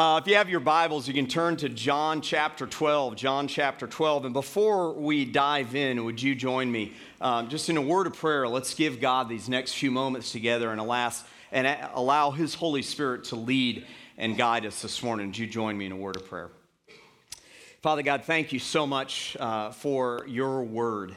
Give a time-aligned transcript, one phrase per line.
[0.00, 3.16] Uh, if you have your Bibles, you can turn to John chapter 12.
[3.16, 4.24] John chapter 12.
[4.24, 8.14] And before we dive in, would you join me um, just in a word of
[8.14, 8.48] prayer?
[8.48, 13.24] Let's give God these next few moments together and, alas, and allow His Holy Spirit
[13.24, 13.84] to lead
[14.16, 15.26] and guide us this morning.
[15.26, 16.50] Would you join me in a word of prayer?
[17.82, 21.14] Father God, thank you so much uh, for your word.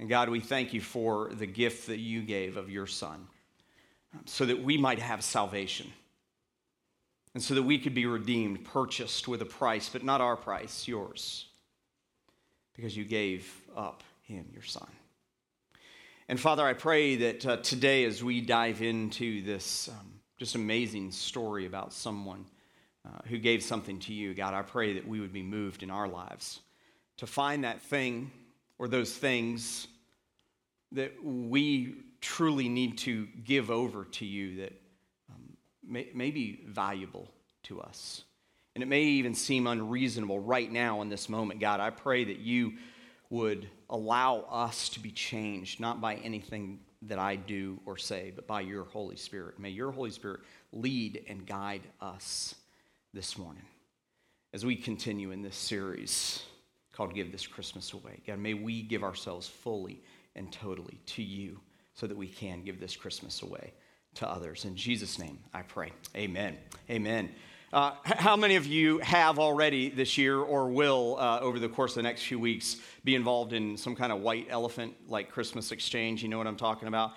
[0.00, 3.28] And God, we thank you for the gift that you gave of your Son
[4.24, 5.92] so that we might have salvation
[7.34, 10.88] and so that we could be redeemed, purchased with a price, but not our price,
[10.88, 11.46] yours,
[12.74, 14.88] because you gave up him, your son.
[16.28, 21.10] And Father, I pray that uh, today, as we dive into this um, just amazing
[21.10, 22.46] story about someone
[23.04, 25.90] uh, who gave something to you, God, I pray that we would be moved in
[25.90, 26.60] our lives
[27.18, 28.30] to find that thing
[28.78, 29.86] or those things
[30.92, 34.79] that we truly need to give over to you that
[35.90, 37.28] may, may be valuable
[37.64, 38.22] to us.
[38.74, 41.60] And it may even seem unreasonable right now in this moment.
[41.60, 42.74] God, I pray that you
[43.28, 48.46] would allow us to be changed, not by anything that I do or say, but
[48.46, 49.58] by your Holy Spirit.
[49.58, 50.40] May your Holy Spirit
[50.72, 52.54] lead and guide us
[53.12, 53.64] this morning
[54.52, 56.42] as we continue in this series
[56.92, 58.20] called Give This Christmas Away.
[58.26, 60.02] God, may we give ourselves fully
[60.36, 61.60] and totally to you
[61.94, 63.72] so that we can give this Christmas away
[64.14, 64.64] to others.
[64.64, 65.92] In Jesus' name, I pray.
[66.16, 66.56] Amen.
[66.90, 67.30] Amen.
[67.72, 71.92] Uh, how many of you have already this year or will, uh, over the course
[71.92, 75.70] of the next few weeks, be involved in some kind of white elephant like Christmas
[75.70, 76.22] exchange?
[76.22, 77.12] You know what I'm talking about?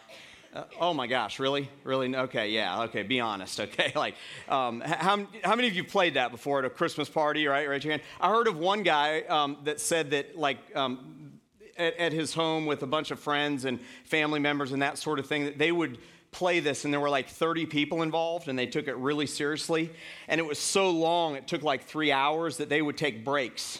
[0.53, 1.67] Uh, oh my gosh, really?
[1.83, 2.15] Really?
[2.15, 3.91] Okay, yeah, okay, be honest, okay?
[3.95, 4.13] Like,
[4.47, 7.67] um, how, how many of you played that before at a Christmas party, right?
[7.67, 8.03] Raise your hand.
[8.21, 11.39] I heard of one guy um, that said that, like, um,
[11.77, 15.17] at, at his home with a bunch of friends and family members and that sort
[15.17, 15.97] of thing, that they would
[16.33, 19.89] play this, and there were like 30 people involved, and they took it really seriously.
[20.27, 23.79] And it was so long, it took like three hours that they would take breaks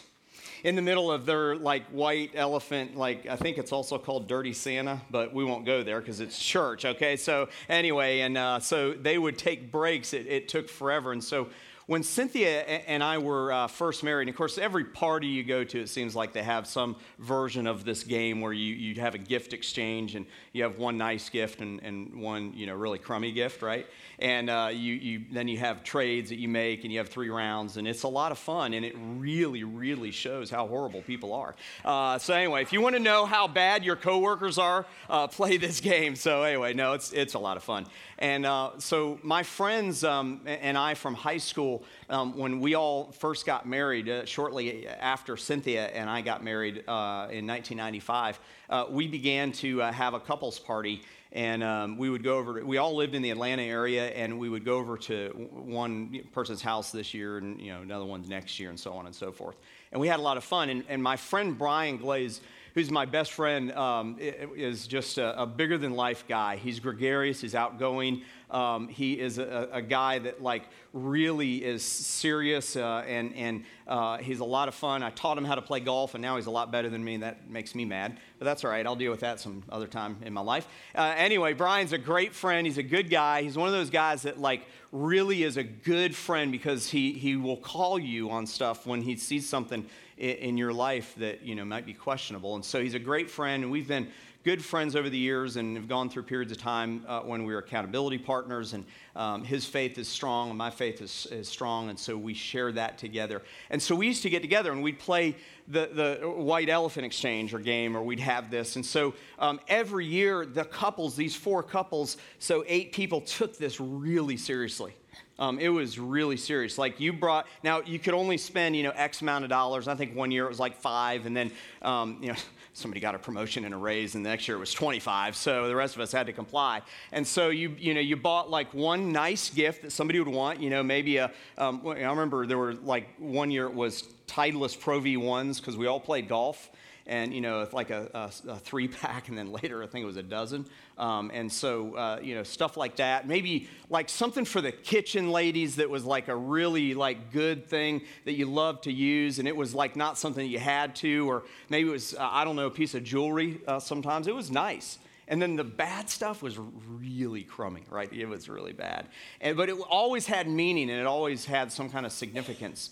[0.62, 4.54] in the middle of their like white elephant like i think it's also called dirty
[4.54, 7.16] santa but we won't go there because it's church okay?
[7.16, 10.12] So anyway and uh, so they would take breaks.
[10.12, 11.12] It, it took forever.
[11.12, 11.48] And so
[11.86, 15.64] when Cynthia and I were uh, first married, and of course, every party you go
[15.64, 19.14] to, it seems like they have some version of this game where you, you have
[19.14, 22.98] a gift exchange and you have one nice gift and, and one, you know, really
[22.98, 23.86] crummy gift, right?
[24.18, 27.28] And uh, you, you, then you have trades that you make and you have three
[27.28, 31.34] rounds, and it's a lot of fun, and it really, really shows how horrible people
[31.34, 31.54] are.
[31.84, 35.58] Uh, so, anyway, if you want to know how bad your coworkers are, uh, play
[35.58, 36.16] this game.
[36.16, 37.86] So, anyway, no, it's, it's a lot of fun.
[38.18, 41.73] And uh, so, my friends um, and I from high school,
[42.08, 46.84] um, when we all first got married, uh, shortly after Cynthia and I got married
[46.88, 48.40] uh, in 1995,
[48.70, 51.02] uh, we began to uh, have a couples party.
[51.32, 54.38] And um, we would go over, to, we all lived in the Atlanta area, and
[54.38, 58.22] we would go over to one person's house this year and you know another one
[58.28, 59.56] next year, and so on and so forth.
[59.90, 60.68] And we had a lot of fun.
[60.68, 62.40] And, and my friend Brian Glaze,
[62.74, 66.56] who's my best friend, um, is just a, a, bigger than life guy.
[66.56, 68.22] He's gregarious, he's outgoing.
[68.50, 74.18] Um, he is a, a, guy that like really is serious uh, and, and uh,
[74.18, 75.02] he's a lot of fun.
[75.02, 77.16] I taught him how to play golf and now he's a lot better than me.
[77.16, 78.86] That makes me mad, but that's all right.
[78.86, 80.68] I'll deal with that some other time in my life.
[80.94, 82.66] Uh, anyway, Brian's a great friend.
[82.66, 83.42] He's a good guy.
[83.42, 87.36] He's one of those guys that like really is a good friend because he, he
[87.36, 89.86] will call you on stuff when he sees something
[90.18, 92.54] in, your life that you know might be questionable.
[92.54, 94.08] And so he's a great friend and we've been
[94.44, 97.54] good friends over the years and have gone through periods of time uh, when we
[97.54, 98.74] were accountability partners.
[98.74, 98.84] And
[99.16, 101.88] um, his faith is strong and my faith is, is strong.
[101.88, 103.40] And so we share that together.
[103.70, 105.34] And so we used to get together and we'd play
[105.68, 105.88] the,
[106.20, 108.76] the white elephant exchange or game, or we'd have this.
[108.76, 113.80] And so um, every year, the couples, these four couples, so eight people took this
[113.80, 114.94] really seriously.
[115.38, 116.78] Um, it was really serious.
[116.78, 119.88] Like you brought, now you could only spend, you know, X amount of dollars.
[119.88, 121.50] I think one year it was like five, and then,
[121.82, 122.38] um, you know,
[122.72, 125.34] somebody got a promotion and a raise, and the next year it was 25.
[125.36, 126.82] So the rest of us had to comply.
[127.12, 130.60] And so you, you know, you bought like one nice gift that somebody would want.
[130.60, 131.32] You know, maybe a.
[131.58, 135.86] Um, I remember there were like one year it was Titleist Pro V1s because we
[135.86, 136.70] all played golf
[137.06, 140.06] and you know like a, a, a, three pack and then later i think it
[140.06, 140.66] was a dozen
[140.96, 145.30] um, and so uh, you know stuff like that maybe like something for the kitchen
[145.30, 149.48] ladies that was like a really like good thing that you love to use and
[149.48, 152.56] it was like not something you had to or maybe it was uh, i don't
[152.56, 156.42] know a piece of jewelry uh, sometimes it was nice and then the bad stuff
[156.42, 158.12] was really crummy, right?
[158.12, 159.06] It was really bad.
[159.40, 162.90] And, but it always had meaning and it always had some kind of significance.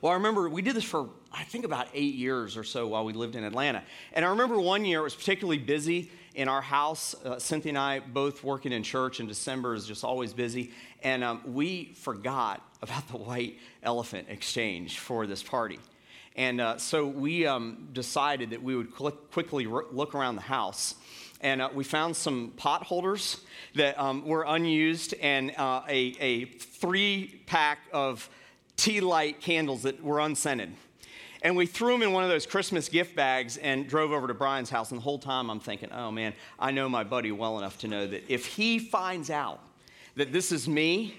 [0.00, 3.04] Well, I remember we did this for, I think, about eight years or so while
[3.04, 3.82] we lived in Atlanta.
[4.12, 7.14] And I remember one year it was particularly busy in our house.
[7.24, 10.72] Uh, Cynthia and I both working in church, and December is just always busy.
[11.02, 15.78] And um, we forgot about the white elephant exchange for this party.
[16.36, 20.94] And uh, so we um, decided that we would quickly look around the house.
[21.40, 23.40] And uh, we found some pot holders
[23.74, 28.28] that um, were unused and uh, a, a three pack of
[28.76, 30.72] tea light candles that were unscented.
[31.42, 34.34] And we threw them in one of those Christmas gift bags and drove over to
[34.34, 34.90] Brian's house.
[34.90, 37.88] And the whole time I'm thinking, oh man, I know my buddy well enough to
[37.88, 39.60] know that if he finds out
[40.16, 41.14] that this is me,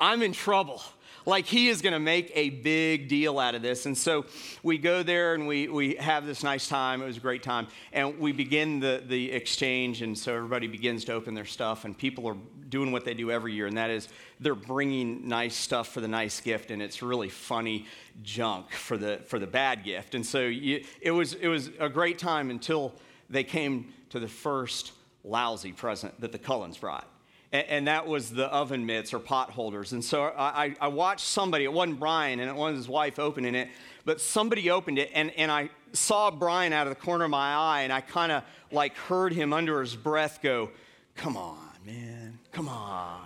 [0.00, 0.82] I'm in trouble
[1.26, 3.86] like he is going to make a big deal out of this.
[3.86, 4.24] And so
[4.62, 7.02] we go there and we, we have this nice time.
[7.02, 7.68] It was a great time.
[7.92, 10.00] And we begin the, the exchange.
[10.02, 11.84] And so everybody begins to open their stuff.
[11.84, 12.36] And people are
[12.68, 13.66] doing what they do every year.
[13.66, 14.08] And that is
[14.40, 16.70] they're bringing nice stuff for the nice gift.
[16.70, 17.86] And it's really funny
[18.22, 20.14] junk for the, for the bad gift.
[20.14, 22.92] And so you, it, was, it was a great time until
[23.30, 24.92] they came to the first
[25.24, 27.06] lousy present that the Cullens brought
[27.52, 29.92] and, and, that was the oven mitts or pot holders.
[29.92, 33.54] And so I, I watched somebody, it wasn't Brian, and it wasn't his wife opening
[33.54, 33.68] it,
[34.04, 37.54] but somebody opened it, and, and I saw Brian out of the corner of my
[37.54, 40.70] eye, and I kind of like heard him under his breath go,
[41.16, 43.20] Come on, man, come on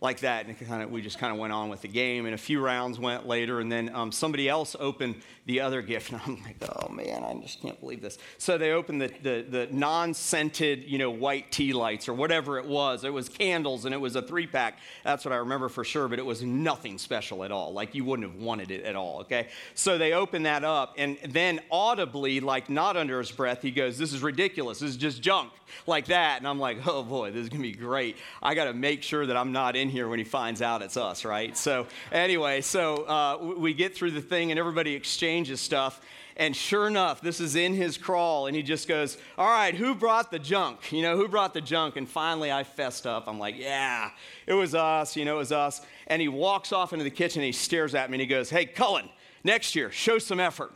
[0.00, 0.46] like that.
[0.46, 2.26] And kind of, we just kind of went on with the game.
[2.26, 5.16] And a few rounds went later, and then um, somebody else opened
[5.46, 6.12] the other gift.
[6.16, 8.18] And I'm like, oh man, I just can't believe this.
[8.38, 12.58] So they opened the, the, the non scented, you know, white tea lights or whatever
[12.58, 13.04] it was.
[13.04, 14.78] It was candles and it was a three pack.
[15.02, 17.72] That's what I remember for sure, but it was nothing special at all.
[17.72, 19.48] Like you wouldn't have wanted it at all, okay?
[19.74, 23.98] So they opened that up, and then audibly, like not under his breath, he goes,
[23.98, 24.78] This is ridiculous.
[24.78, 25.52] This is just junk,
[25.86, 26.38] like that.
[26.38, 28.16] And I'm like, Oh boy, this is gonna be great.
[28.42, 31.24] I gotta make sure that I'm not in here when he finds out it's us,
[31.24, 31.56] right?
[31.56, 36.00] So, anyway, so uh, we get through the thing and everybody exchanges stuff.
[36.38, 39.94] And sure enough, this is in his crawl, and he just goes, All right, who
[39.94, 40.92] brought the junk?
[40.92, 41.96] You know, who brought the junk?
[41.96, 43.24] And finally, I fessed up.
[43.26, 44.10] I'm like, Yeah,
[44.46, 45.16] it was us.
[45.16, 45.80] You know, it was us.
[46.06, 48.50] And he walks off into the kitchen, and he stares at me, and he goes,
[48.50, 49.08] Hey, Cullen,
[49.44, 50.74] next year, show some effort.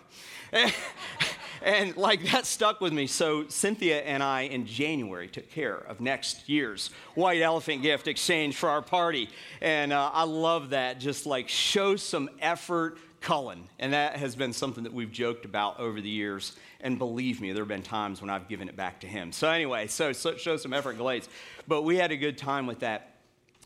[1.63, 3.07] and like that stuck with me.
[3.07, 8.57] So Cynthia and I in January took care of next year's white elephant gift exchange
[8.57, 9.29] for our party.
[9.61, 10.99] And uh, I love that.
[11.01, 13.69] Just like show some effort, Cullen.
[13.79, 16.57] And that has been something that we've joked about over the years.
[16.81, 19.33] And believe me, there have been times when I've given it back to him.
[19.33, 21.29] So anyway, so, so show some effort, Glades.
[21.69, 23.09] But we had a good time with that.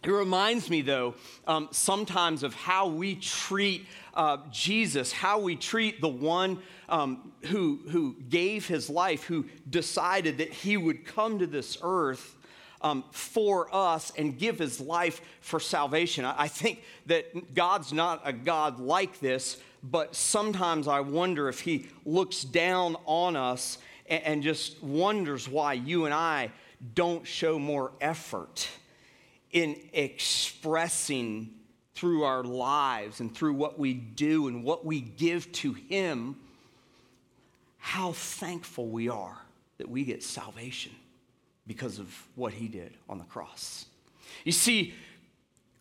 [0.03, 1.15] It reminds me, though,
[1.47, 7.81] um, sometimes of how we treat uh, Jesus, how we treat the one um, who,
[7.89, 12.37] who gave his life, who decided that he would come to this earth
[12.81, 16.25] um, for us and give his life for salvation.
[16.25, 21.61] I, I think that God's not a God like this, but sometimes I wonder if
[21.61, 26.51] he looks down on us and, and just wonders why you and I
[26.95, 28.69] don't show more effort
[29.51, 31.55] in expressing
[31.95, 36.37] through our lives and through what we do and what we give to Him
[37.79, 39.37] how thankful we are
[39.77, 40.91] that we get salvation
[41.67, 43.85] because of what He did on the cross.
[44.43, 44.95] You see,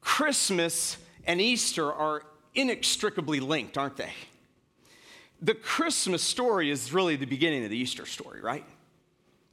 [0.01, 2.23] Christmas and Easter are
[2.55, 4.11] inextricably linked, aren't they?
[5.41, 8.65] The Christmas story is really the beginning of the Easter story, right?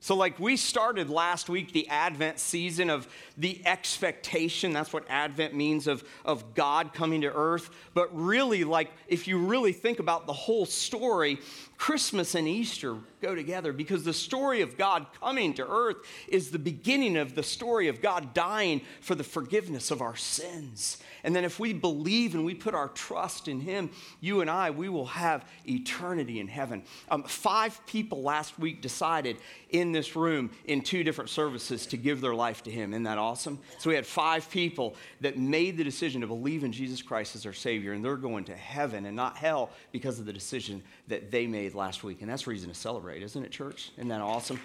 [0.03, 3.07] So, like we started last week, the Advent season of
[3.37, 4.73] the expectation.
[4.73, 7.69] That's what Advent means of, of God coming to earth.
[7.93, 11.39] But really, like if you really think about the whole story,
[11.81, 15.97] Christmas and Easter go together because the story of God coming to earth
[16.29, 20.99] is the beginning of the story of God dying for the forgiveness of our sins.
[21.25, 24.71] And then if we believe and we put our trust in Him, you and I,
[24.71, 26.83] we will have eternity in heaven.
[27.11, 29.39] Um, five people last week decided
[29.71, 32.93] in this room in two different services to give their life to Him.
[32.93, 33.59] Isn't that awesome?
[33.79, 37.45] So we had five people that made the decision to believe in Jesus Christ as
[37.45, 41.31] their Savior, and they're going to heaven and not hell because of the decision that
[41.31, 42.21] they made last week.
[42.21, 43.93] And that's reason to celebrate, isn't it, church?
[43.97, 44.61] Isn't that awesome?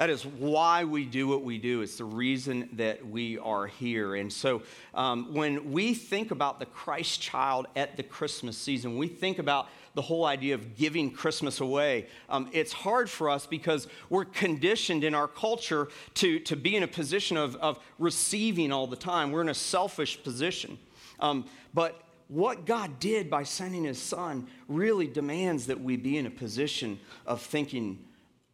[0.00, 1.82] That is why we do what we do.
[1.82, 4.14] It's the reason that we are here.
[4.14, 4.62] And so,
[4.94, 9.68] um, when we think about the Christ child at the Christmas season, we think about
[9.94, 12.06] the whole idea of giving Christmas away.
[12.30, 16.82] Um, it's hard for us because we're conditioned in our culture to, to be in
[16.82, 19.32] a position of, of receiving all the time.
[19.32, 20.78] We're in a selfish position.
[21.18, 26.26] Um, but what God did by sending his son really demands that we be in
[26.26, 27.98] a position of thinking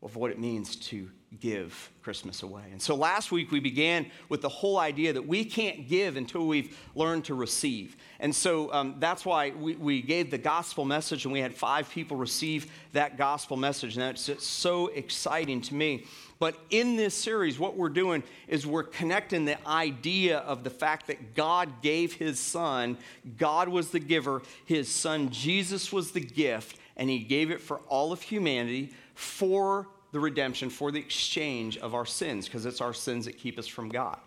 [0.03, 2.63] of what it means to give Christmas away.
[2.73, 6.47] And so last week we began with the whole idea that we can't give until
[6.47, 7.97] we've learned to receive.
[8.19, 11.91] And so um, that's why we, we gave the gospel message and we had five
[11.91, 13.97] people receive that gospel message.
[13.97, 16.07] And that's so exciting to me.
[16.39, 21.07] But in this series, what we're doing is we're connecting the idea of the fact
[21.07, 22.99] that God gave his son,
[23.39, 27.79] God was the giver, his son Jesus was the gift, and he gave it for
[27.89, 32.95] all of humanity for the redemption, for the exchange of our sins, because it's our
[32.95, 34.19] sins that keep us from God.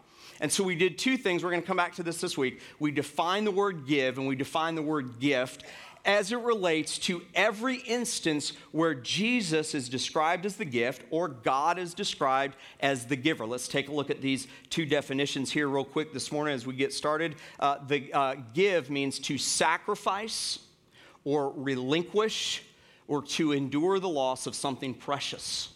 [0.42, 1.44] And so we did two things.
[1.44, 2.62] We're going to come back to this this week.
[2.80, 5.64] We define the word give and we define the word gift
[6.06, 11.78] as it relates to every instance where Jesus is described as the gift or God
[11.78, 13.46] is described as the giver.
[13.46, 16.74] Let's take a look at these two definitions here, real quick, this morning as we
[16.74, 17.36] get started.
[17.60, 20.60] Uh, the uh, give means to sacrifice
[21.24, 22.64] or relinquish
[23.08, 25.70] or to endure the loss of something precious.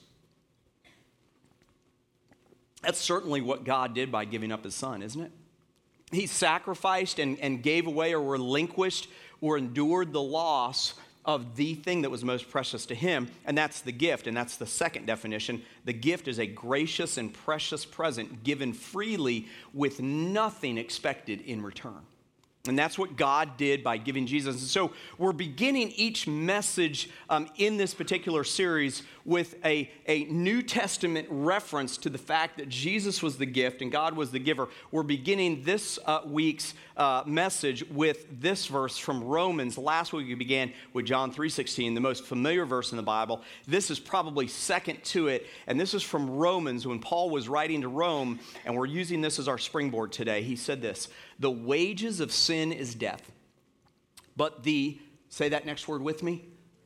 [2.81, 5.31] That's certainly what God did by giving up his son, isn't it?
[6.11, 9.07] He sacrificed and, and gave away or relinquished
[9.43, 10.93] or endured the loss
[11.25, 14.25] of the thing that was most precious to him, and that's the gift.
[14.25, 15.61] And that's the second definition.
[15.83, 21.99] The gift is a gracious and precious present given freely with nothing expected in return.
[22.65, 24.55] And that's what God did by giving Jesus.
[24.55, 30.61] And so we're beginning each message um, in this particular series with a, a New
[30.61, 34.69] Testament reference to the fact that Jesus was the gift and God was the giver.
[34.91, 39.77] We're beginning this uh, week's uh, message with this verse from Romans.
[39.77, 43.41] Last week we began with John 3.16, the most familiar verse in the Bible.
[43.67, 45.47] This is probably second to it.
[45.67, 49.39] And this is from Romans when Paul was writing to Rome, and we're using this
[49.39, 50.43] as our springboard today.
[50.43, 51.07] He said this,
[51.39, 53.31] the wages of sin is death.
[54.35, 54.99] But the,
[55.29, 56.45] say that next word with me,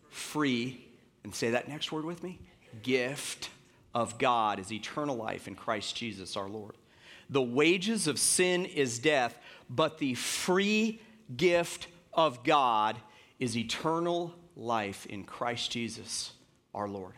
[0.10, 0.87] free,
[1.24, 2.40] and say that next word with me,
[2.84, 3.50] gift
[3.94, 6.76] of God is eternal life in Christ Jesus our Lord.
[7.30, 9.38] The wages of sin is death,
[9.70, 11.02] but the free
[11.36, 12.98] gift of God
[13.40, 16.32] is eternal life in Christ Jesus
[16.74, 17.14] our Lord.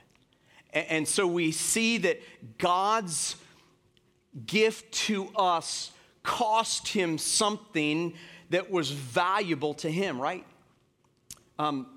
[0.73, 2.21] And so we see that
[2.57, 3.35] God's
[4.45, 5.91] gift to us
[6.23, 8.13] cost him something
[8.51, 10.45] that was valuable to him, right?
[11.59, 11.87] Um,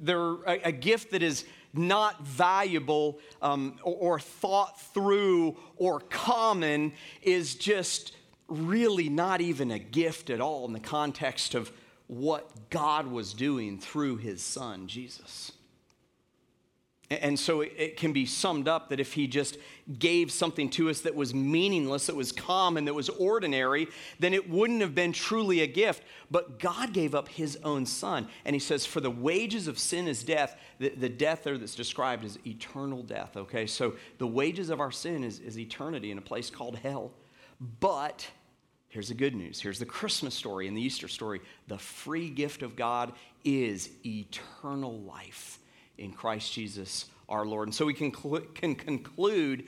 [0.00, 6.92] they're a, a, gift that is not valuable um, or, or thought through or common
[7.22, 8.16] is just
[8.48, 11.70] really not even a gift at all in the context of
[12.08, 15.52] what God was doing through his son, Jesus.
[17.10, 19.56] And so it can be summed up that if he just
[19.98, 23.88] gave something to us that was meaningless, that was common, that was ordinary,
[24.18, 26.02] then it wouldn't have been truly a gift.
[26.30, 28.28] But God gave up his own son.
[28.44, 30.56] And he says, For the wages of sin is death.
[30.78, 33.66] The, death there that's described is eternal death, okay?
[33.66, 37.12] So the wages of our sin is, is eternity in a place called hell.
[37.80, 38.28] But
[38.90, 41.40] here's the good news here's the Christmas story and the Easter story.
[41.68, 45.58] The free gift of God is eternal life
[45.98, 47.68] in Christ Jesus our Lord.
[47.68, 49.66] And so we can, can conclude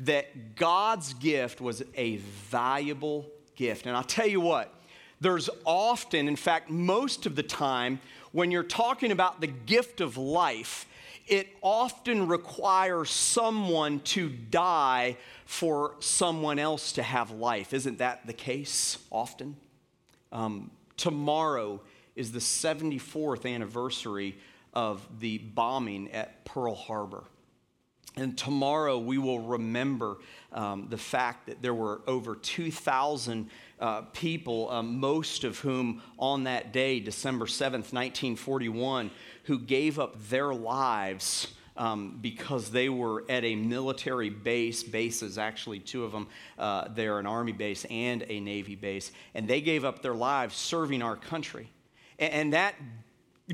[0.00, 3.86] that God's gift was a valuable gift.
[3.86, 4.72] And I'll tell you what,
[5.20, 8.00] there's often, in fact, most of the time,
[8.32, 10.86] when you're talking about the gift of life,
[11.26, 17.74] it often requires someone to die for someone else to have life.
[17.74, 19.56] Isn't that the case often?
[20.30, 21.80] Um, tomorrow
[22.16, 24.36] is the 74th anniversary
[24.74, 27.24] of the bombing at Pearl Harbor.
[28.16, 30.16] And tomorrow we will remember
[30.52, 33.48] um, the fact that there were over 2,000
[33.78, 39.10] uh, people, um, most of whom on that day, December 7th, 1941,
[39.44, 45.78] who gave up their lives um, because they were at a military base, bases, actually,
[45.78, 46.26] two of them
[46.58, 50.56] uh, there, an Army base and a Navy base, and they gave up their lives
[50.56, 51.70] serving our country.
[52.18, 52.74] And, and that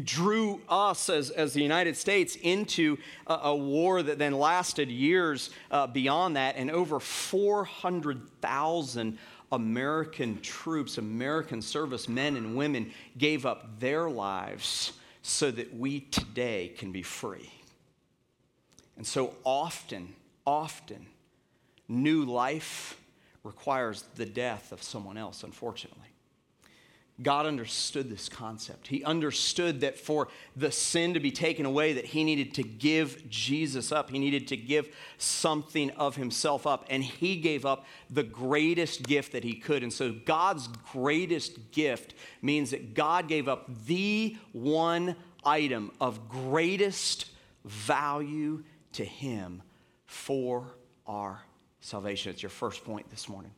[0.03, 5.51] drew us as, as the United States into a, a war that then lasted years
[5.71, 9.19] uh, beyond that, and over 400,000
[9.53, 16.93] American troops, American servicemen and women gave up their lives so that we today can
[16.93, 17.51] be free.
[18.97, 20.15] And so often,
[20.47, 21.07] often,
[21.89, 23.01] new life
[23.43, 26.14] requires the death of someone else, unfortunately.
[27.23, 28.89] God understood this concept.
[28.89, 33.31] He understood that for the sin to be taken away, that he needed to give
[33.31, 34.11] Jesus up.
[34.11, 36.85] He needed to give something of himself up.
[36.91, 39.85] And he gave up the greatest gift that he could.
[39.85, 47.27] And so God's greatest gift means that God gave up the one item of greatest
[47.65, 49.63] value to him
[50.07, 50.75] for
[51.07, 51.43] our
[51.81, 52.33] salvation.
[52.33, 53.53] It's your first point this morning.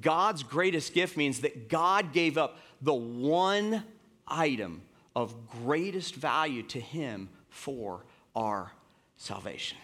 [0.00, 3.84] God's greatest gift means that God gave up the one
[4.26, 4.82] item
[5.16, 8.04] of greatest value to Him for
[8.36, 8.72] our
[9.16, 9.78] salvation.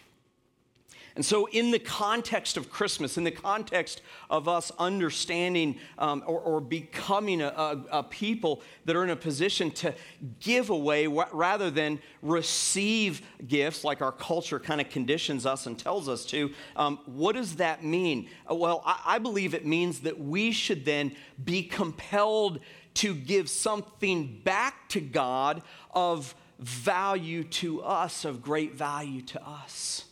[1.16, 6.40] And so, in the context of Christmas, in the context of us understanding um, or,
[6.40, 9.94] or, becoming a, a, a, people that are in a position to
[10.40, 16.08] give away rather than receive gifts, like our culture kind of conditions us and tells
[16.08, 18.28] us to, um, what does that mean?
[18.50, 22.58] Uh, well, I, I believe it means that we should then be compelled
[22.94, 30.06] to give something back to God of value to us, of great value to us.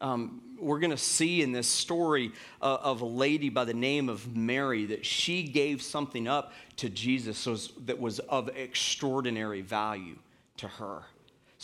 [0.00, 4.08] Um, we're going to see in this story uh, of a lady by the name
[4.08, 10.16] of Mary that she gave something up to Jesus that was of extraordinary value
[10.58, 11.02] to her.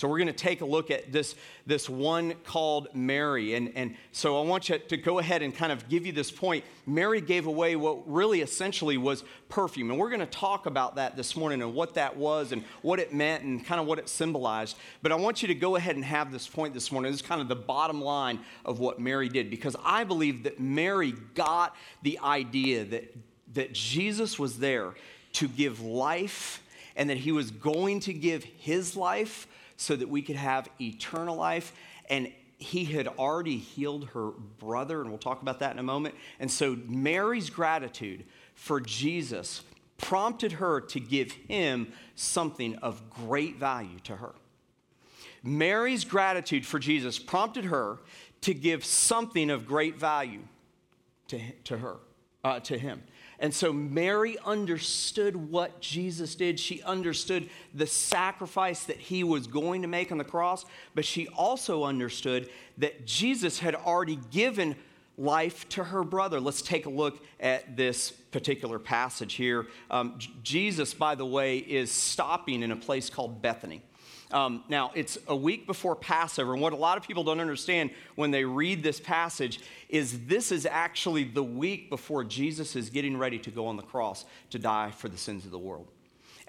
[0.02, 3.54] So we're going to take a look at this, this one called Mary.
[3.54, 6.28] And, and so I want you to go ahead and kind of give you this
[6.28, 6.64] point.
[6.88, 9.92] Mary gave away what really essentially was perfume.
[9.92, 12.98] And we're going to talk about that this morning and what that was and what
[12.98, 14.76] it meant and kind of what it symbolized.
[15.02, 17.12] But I want you to go ahead and have this point this morning.
[17.12, 20.58] This is kind of the bottom line of what Mary did because I believe that
[20.58, 23.16] Mary got the idea that,
[23.54, 24.94] that Jesus was there
[25.34, 26.60] to give life
[26.96, 29.46] and that he was going to give his life
[29.82, 31.72] so that we could have eternal life.
[32.08, 36.14] And he had already healed her brother, and we'll talk about that in a moment.
[36.38, 38.24] And so Mary's gratitude
[38.54, 39.62] for Jesus
[39.98, 44.34] prompted her to give him something of great value to her.
[45.42, 47.98] Mary's gratitude for Jesus prompted her
[48.42, 50.42] to give something of great value
[51.28, 51.96] to, to her,
[52.44, 53.02] uh, to him.
[53.42, 56.60] And so Mary understood what Jesus did.
[56.60, 61.26] She understood the sacrifice that he was going to make on the cross, but she
[61.26, 64.76] also understood that Jesus had already given
[65.18, 66.40] life to her brother.
[66.40, 69.66] Let's take a look at this particular passage here.
[69.90, 73.82] Um, Jesus, by the way, is stopping in a place called Bethany.
[74.32, 77.90] Um, now, it's a week before Passover, and what a lot of people don't understand
[78.14, 83.16] when they read this passage is this is actually the week before Jesus is getting
[83.16, 85.91] ready to go on the cross to die for the sins of the world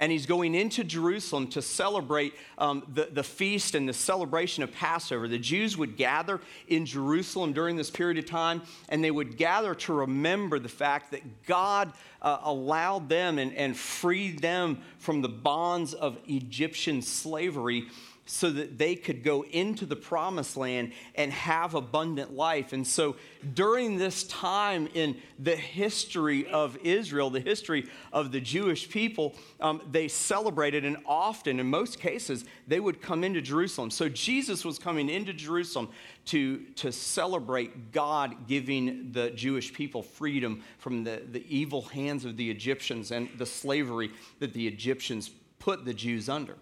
[0.03, 4.69] and he's going into Jerusalem to celebrate um, the, the feast and the celebration of
[4.73, 5.29] Passover.
[5.29, 9.73] The Jews would gather in Jerusalem during this period of time, and they would gather
[9.75, 15.29] to remember the fact that God uh, allowed them and, and freed them from the
[15.29, 17.85] bonds of Egyptian slavery
[18.25, 22.71] so that they could go into the promised land and have abundant life.
[22.71, 23.17] And so
[23.53, 29.81] during this time in the history of Israel, the history of the Jewish people, um,
[29.91, 33.91] they celebrated, and often, in most cases, they would come into Jerusalem.
[33.91, 35.89] So Jesus was coming into Jerusalem
[36.25, 42.37] to, to celebrate God giving the Jewish people freedom from the, the evil hands of
[42.37, 46.55] the Egyptians and the slavery that the Egyptians put the Jews under.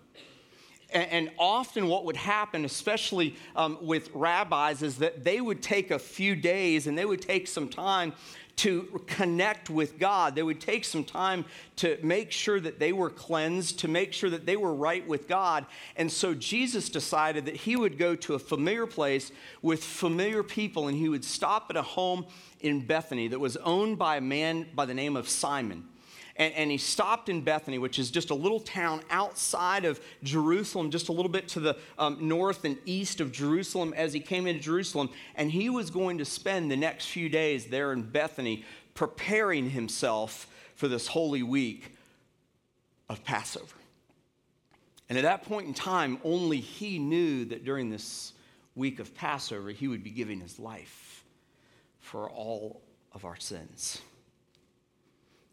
[0.91, 5.99] And, often, what would happen, especially um, with rabbis, is that they would take a
[5.99, 8.13] few days and they would take some time
[8.57, 10.35] to connect with God.
[10.35, 11.45] They would take some time
[11.77, 15.27] to make sure that they were cleansed, to make sure that they were right with
[15.27, 15.65] God.
[15.95, 20.89] And so Jesus decided that he would go to a familiar place with familiar people
[20.89, 22.25] and he would stop at a home
[22.59, 25.87] in Bethany that was owned by a man by the name of Simon
[26.41, 30.89] and, and, he stopped in Bethany, which is just a little town outside of Jerusalem,
[30.89, 34.47] just a little bit to the um, north and east of Jerusalem as he came
[34.47, 35.11] into Jerusalem.
[35.35, 40.47] And he was going to spend the next few days there in Bethany preparing himself
[40.73, 41.95] for this holy week
[43.07, 43.75] of Passover.
[45.09, 48.33] And at that point in time, only he knew that during this
[48.73, 51.23] week of Passover, he would be giving his life
[51.99, 52.81] for all
[53.13, 54.01] of our sins.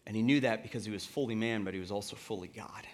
[0.08, 2.86] And he knew that because he was fully man, but he was also fully God.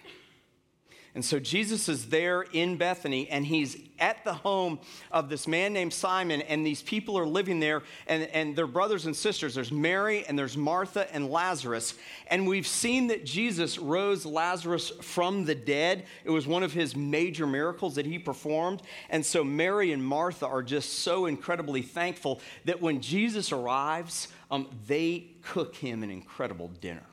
[1.15, 4.79] And so Jesus is there in Bethany, and he's at the home
[5.13, 9.05] of this man named Simon, and these people are living there, and, and they're brothers
[9.05, 9.55] and sisters.
[9.55, 11.93] There's Mary, and there's Martha, and Lazarus.
[12.27, 16.05] And we've seen that Jesus rose Lazarus from the dead.
[16.25, 18.81] It was one of his major miracles that he performed.
[19.09, 24.67] And so Mary and Martha are just so incredibly thankful that when Jesus arrives, um,
[24.85, 27.05] they cook him an incredible dinner.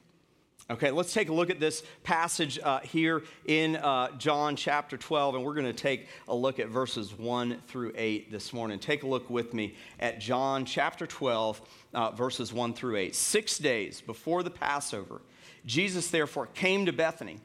[0.73, 5.35] Okay, let's take a look at this passage uh, here in uh, John chapter 12,
[5.35, 8.79] and we're going to take a look at verses 1 through 8 this morning.
[8.79, 11.61] Take a look with me at John chapter 12,
[11.93, 13.15] uh, verses 1 through 8.
[13.15, 15.21] Six days before the Passover,
[15.67, 17.39] Jesus therefore came to Bethany,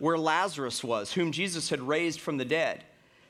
[0.00, 2.82] where Lazarus was, whom Jesus had raised from the dead.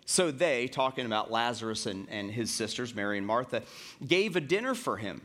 [0.06, 3.64] So they, talking about Lazarus and, and his sisters, Mary and Martha,
[4.06, 5.20] gave a dinner for him.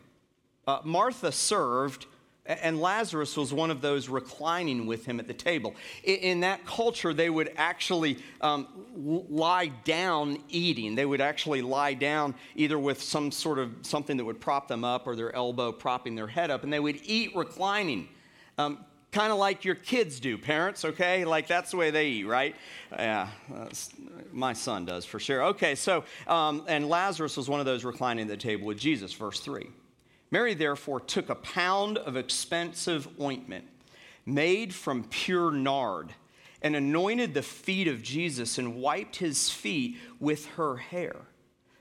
[0.68, 2.08] Uh, Martha served,
[2.48, 5.76] and Lazarus was one of those reclining with him at the table.
[6.04, 10.96] In, that culture, they would actually um, lie down eating.
[10.96, 14.86] They would actually lie down either with some sort of something that would prop them
[14.86, 18.08] up or their elbow propping their head up, and they would eat reclining.
[18.58, 18.80] Um,
[19.12, 21.26] kind of like your kids do, parents, okay?
[21.26, 22.56] Like that's the way they eat, right?
[22.92, 23.30] Yeah,
[24.32, 25.44] my son does for sure.
[25.48, 29.14] Okay, so, um, and Lazarus was one of those reclining at the table with Jesus,
[29.14, 29.68] verse 3.
[30.32, 33.66] Mary therefore took a pound of expensive ointment
[34.26, 36.14] made from pure nard
[36.62, 41.16] and anointed the feet of Jesus and wiped his feet with her hair.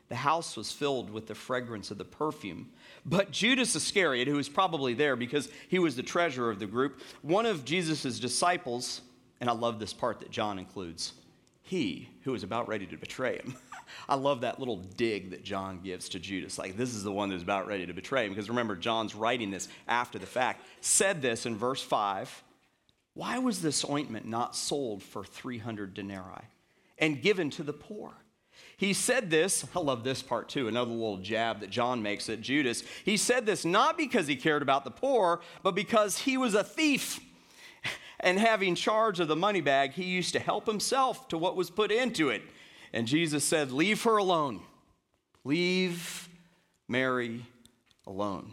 [0.08, 2.70] The house was filled with the fragrance of the perfume.
[3.04, 7.00] But Judas Iscariot, who was probably there because he was the treasurer of the group,
[7.22, 9.00] one of Jesus' disciples,
[9.40, 11.14] and I love this part that John includes,
[11.62, 13.56] he who was about ready to betray him.
[14.08, 16.58] I love that little dig that John gives to Judas.
[16.58, 18.32] Like, this is the one that's about ready to betray him.
[18.32, 20.64] Because remember, John's writing this after the fact.
[20.80, 22.42] Said this in verse 5
[23.14, 26.44] Why was this ointment not sold for 300 denarii
[26.98, 28.14] and given to the poor?
[28.78, 32.42] He said this, I love this part too, another little jab that John makes at
[32.42, 32.84] Judas.
[33.04, 36.64] He said this not because he cared about the poor, but because he was a
[36.64, 37.20] thief.
[38.18, 41.68] And having charge of the money bag, he used to help himself to what was
[41.68, 42.42] put into it.
[42.92, 44.60] And Jesus said, Leave her alone.
[45.44, 46.28] Leave
[46.88, 47.44] Mary
[48.06, 48.52] alone.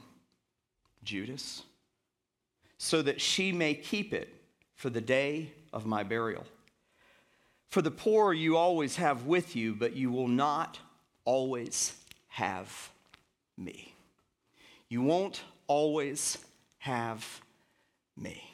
[1.04, 1.64] Judas,
[2.78, 4.34] so that she may keep it
[4.76, 6.46] for the day of my burial.
[7.70, 10.80] For the poor you always have with you, but you will not
[11.26, 12.92] always have
[13.58, 13.96] me.
[14.90, 16.38] You won't always
[16.78, 17.42] have
[18.16, 18.53] me.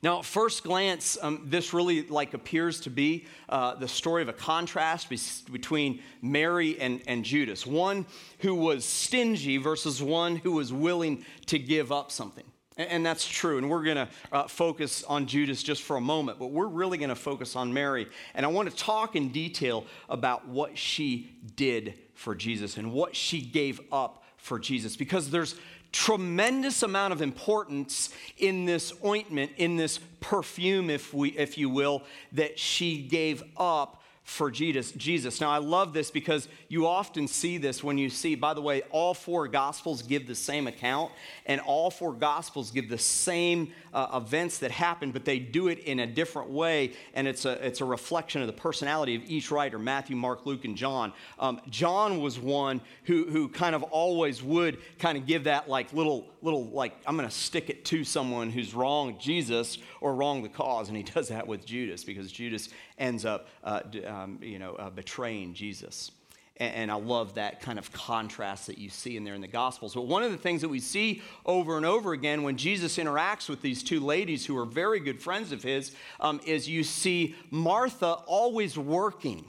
[0.00, 4.28] Now, at first glance, um, this really like appears to be uh, the story of
[4.28, 5.18] a contrast be-
[5.50, 7.66] between Mary and, and Judas.
[7.66, 8.06] One
[8.38, 12.44] who was stingy versus one who was willing to give up something.
[12.76, 13.58] And, and that's true.
[13.58, 16.96] And we're going to uh, focus on Judas just for a moment, but we're really
[16.96, 18.06] going to focus on Mary.
[18.34, 23.16] And I want to talk in detail about what she did for Jesus and what
[23.16, 25.56] she gave up for Jesus because there's
[25.92, 32.02] tremendous amount of importance in this ointment, in this perfume, if, we, if you will,
[32.32, 33.97] that she gave up
[34.28, 34.92] for Jesus.
[34.92, 35.40] Jesus.
[35.40, 38.82] Now, I love this because you often see this when you see, by the way,
[38.90, 41.12] all four Gospels give the same account,
[41.46, 45.78] and all four Gospels give the same uh, events that happen, but they do it
[45.78, 49.50] in a different way, and it's a, it's a reflection of the personality of each
[49.50, 51.14] writer Matthew, Mark, Luke, and John.
[51.38, 55.94] Um, John was one who, who kind of always would kind of give that like
[55.94, 60.42] little, little like, I'm going to stick it to someone who's wrong Jesus or wrong
[60.42, 63.80] the cause, and he does that with Judas because Judas ends up, uh,
[64.18, 66.10] um, you know, uh, betraying Jesus.
[66.56, 69.48] And, and I love that kind of contrast that you see in there in the
[69.48, 69.94] Gospels.
[69.94, 73.48] But one of the things that we see over and over again when Jesus interacts
[73.48, 77.34] with these two ladies who are very good friends of his um, is you see
[77.50, 79.44] Martha always working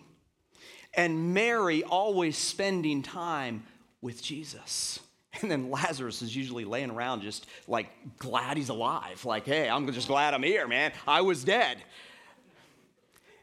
[0.93, 3.63] and Mary always spending time
[4.01, 4.99] with Jesus.
[5.41, 9.23] And then Lazarus is usually laying around just like glad he's alive.
[9.23, 10.91] Like, hey, I'm just glad I'm here, man.
[11.07, 11.77] I was dead.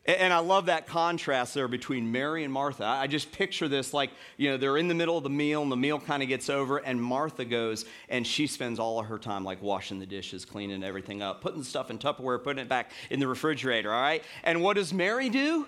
[0.06, 2.84] And I love that contrast there between Mary and Martha.
[2.84, 5.72] I just picture this like, you know, they're in the middle of the meal and
[5.72, 9.18] the meal kind of gets over, and Martha goes and she spends all of her
[9.18, 12.92] time like washing the dishes, cleaning everything up, putting stuff in Tupperware, putting it back
[13.10, 14.22] in the refrigerator, all right?
[14.44, 15.66] And what does Mary do?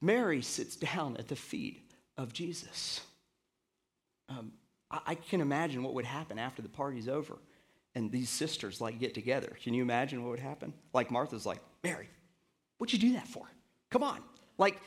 [0.00, 3.02] Mary sits down at the feet of Jesus.
[4.30, 4.52] Um,
[4.90, 7.36] I, I can imagine what would happen after the party's over
[7.94, 9.54] and these sisters like get together.
[9.62, 10.72] Can you imagine what would happen?
[10.94, 12.08] Like Martha's like, Mary,
[12.78, 13.46] what'd you do that for?
[13.90, 14.20] Come on.
[14.58, 14.80] Like,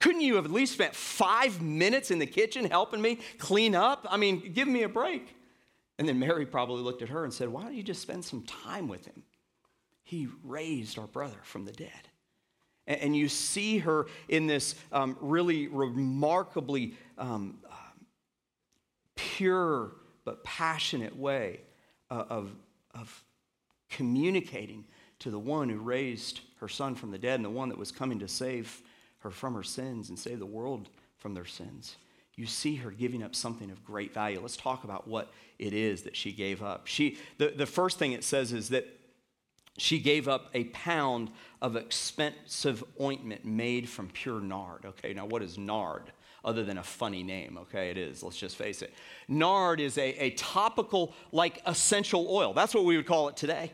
[0.00, 4.06] couldn't you have at least spent five minutes in the kitchen helping me clean up?
[4.10, 5.34] I mean, give me a break.
[5.98, 8.42] And then Mary probably looked at her and said, Why don't you just spend some
[8.42, 9.22] time with him?
[10.02, 11.90] He raised our brother from the dead.
[12.88, 17.58] And, you see her in this um, really remarkably um,
[19.16, 21.62] pure but passionate way
[22.12, 22.54] uh, of,
[22.94, 23.24] of
[23.90, 24.84] communicating
[25.20, 27.92] to the one who raised her son from the dead and the one that was
[27.92, 28.82] coming to save
[29.20, 31.96] her from her sins and save the world from their sins.
[32.36, 34.40] You see her giving up something of great value.
[34.40, 36.86] Let's talk about what it is that she gave up.
[36.86, 38.86] She, the, the first thing it says is that
[39.78, 44.84] she gave up a pound of expensive ointment made from pure nard.
[44.84, 46.12] Okay, now what is nard?
[46.44, 48.94] Other than a funny name, okay, it is, let's just face it.
[49.26, 52.52] Nard is a, a topical, like essential oil.
[52.52, 53.72] That's what we would call it today.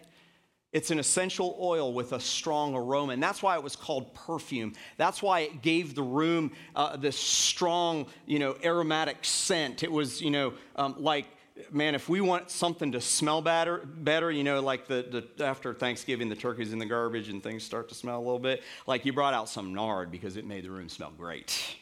[0.73, 4.73] It's an essential oil with a strong aroma, and that's why it was called perfume.
[4.97, 9.83] That's why it gave the room uh, this strong, you know, aromatic scent.
[9.83, 11.27] It was, you know, um, like
[11.71, 15.75] man, if we want something to smell better, better, you know, like the, the after
[15.75, 18.63] Thanksgiving, the turkey's in the garbage and things start to smell a little bit.
[18.87, 21.77] Like you brought out some nard because it made the room smell great.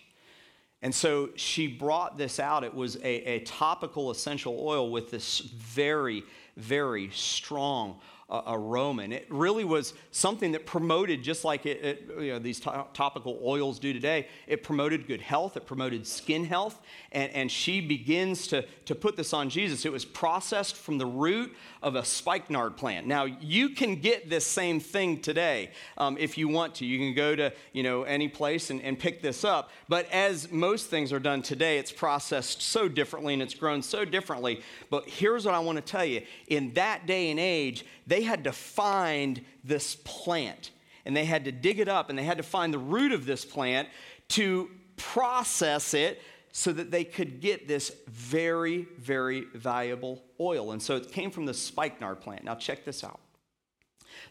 [0.83, 2.65] And so she brought this out.
[2.65, 6.25] It was a, a topical essential oil with this very,
[6.57, 9.03] very strong uh, aroma.
[9.03, 12.87] And it really was something that promoted, just like it, it, you know, these to-
[12.95, 16.81] topical oils do today, it promoted good health, it promoted skin health.
[17.13, 19.85] And, and she begins to, to put this on Jesus.
[19.85, 23.07] It was processed from the root of a spikenard plant.
[23.07, 26.87] Now, you can get this same thing today um, if you want to.
[26.87, 29.71] You can go to you know, any place and, and pick this up.
[29.89, 34.05] But as most things are done today, it's processed so differently and it's grown so
[34.05, 34.63] differently.
[34.89, 38.43] But here's what I want to tell you in that day and age, they had
[38.45, 40.73] to find this plant
[41.05, 43.25] and they had to dig it up and they had to find the root of
[43.25, 43.89] this plant
[44.29, 46.21] to process it
[46.51, 50.73] so that they could get this very, very valuable oil.
[50.73, 52.43] And so it came from the spikenard plant.
[52.43, 53.21] Now, check this out.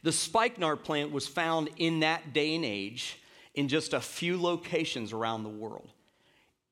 [0.04, 3.18] The spikenard plant was found in that day and age
[3.56, 5.94] in just a few locations around the world.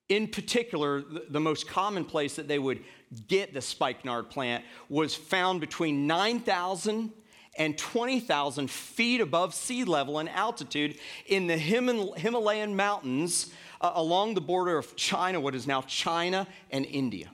[0.09, 2.83] In particular, the most common place that they would
[3.27, 7.11] get the spikenard plant was found between 9,000
[7.57, 14.41] and 20,000 feet above sea level in altitude in the Himalayan mountains uh, along the
[14.41, 17.29] border of China, what is now China and India.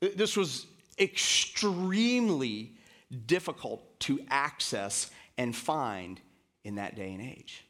[0.00, 0.66] This was
[0.98, 2.72] extremely
[3.26, 6.20] difficult to access and find
[6.64, 7.64] in that day and age.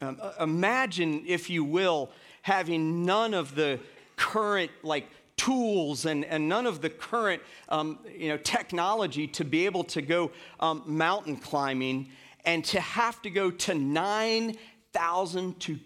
[0.00, 2.10] Um, uh, imagine, if you will,
[2.44, 3.80] having none of the
[4.16, 9.64] current like tools and, and none of the current um, you know, technology to be
[9.64, 10.30] able to go
[10.60, 12.06] um, mountain climbing
[12.44, 15.76] and to have to go to 9,000 to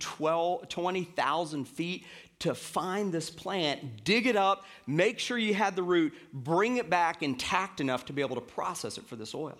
[0.68, 2.04] 20,000 feet
[2.40, 6.90] to find this plant, dig it up, make sure you had the root, bring it
[6.90, 9.56] back intact enough to be able to process it for this oil.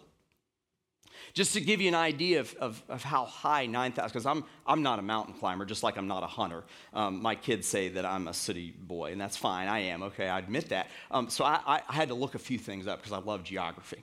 [1.35, 4.83] Just to give you an idea of, of, of how high 9,000, because I'm, I'm
[4.83, 6.64] not a mountain climber, just like I'm not a hunter.
[6.92, 9.68] Um, my kids say that I'm a city boy, and that's fine.
[9.68, 10.88] I am, okay, I admit that.
[11.11, 14.02] Um, so I, I, had to look a few things up because I love geography.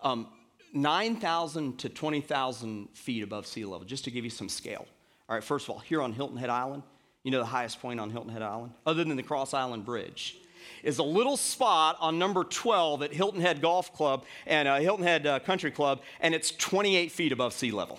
[0.00, 0.28] Um,
[0.72, 4.86] 9,000 to 20,000 feet above sea level, just to give you some scale.
[5.28, 6.82] All right, first of all, here on Hilton Head Island,
[7.22, 8.72] you know the highest point on Hilton Head Island?
[8.84, 10.38] Other than the Cross Island Bridge
[10.82, 15.04] is a little spot on number 12 at Hilton Head Golf Club and uh, Hilton
[15.04, 17.98] Head uh, Country Club, and it's 28 feet above sea level.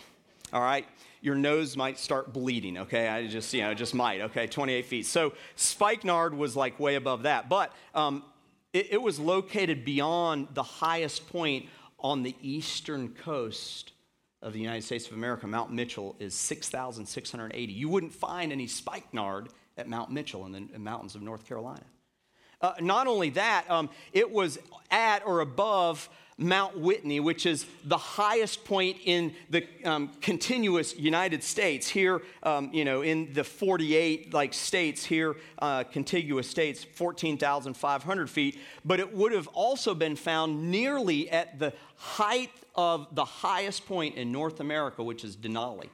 [0.53, 0.86] All right?
[1.21, 3.08] Your nose might start bleeding, okay?
[3.08, 4.47] I just, you know, just might, okay?
[4.47, 5.06] 28 feet.
[5.06, 8.23] So spikenard was like way above that, but um,
[8.73, 11.65] it, it was located beyond the highest point
[11.99, 13.93] on the eastern coast
[14.41, 15.47] of the United States of America.
[15.47, 17.73] Mount Mitchell is 6,680.
[17.73, 21.84] You wouldn't find any spikenard at Mount Mitchell in the mountains of North Carolina.
[22.62, 24.58] Uh, not only that, um, it was
[24.89, 31.43] at or above Mount Whitney, which is the highest point in the um, continuous United
[31.43, 31.88] States.
[31.88, 38.60] Here, um, you know, in the 48 like states here, uh, contiguous states, 14,500 feet.
[38.86, 44.15] But it would have also been found nearly at the height of the highest point
[44.15, 45.89] in North America, which is Denali.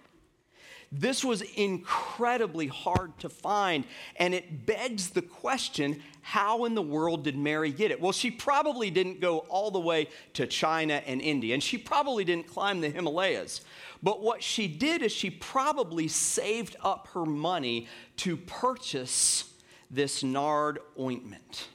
[0.95, 3.83] This was incredibly hard to find,
[4.17, 7.99] and it begs the question how in the world did Mary get it?
[7.99, 12.23] Well, she probably didn't go all the way to China and India, and she probably
[12.23, 13.61] didn't climb the Himalayas.
[14.03, 19.51] But what she did is she probably saved up her money to purchase
[19.89, 21.69] this nard ointment.